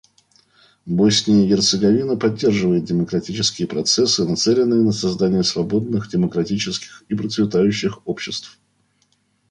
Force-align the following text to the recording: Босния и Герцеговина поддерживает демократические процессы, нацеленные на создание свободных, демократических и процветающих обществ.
Босния 0.87 1.43
и 1.45 1.47
Герцеговина 1.47 2.15
поддерживает 2.17 2.85
демократические 2.85 3.67
процессы, 3.67 4.25
нацеленные 4.25 4.81
на 4.81 4.91
создание 4.91 5.43
свободных, 5.43 6.09
демократических 6.09 7.03
и 7.07 7.13
процветающих 7.13 7.99
обществ. 8.07 8.57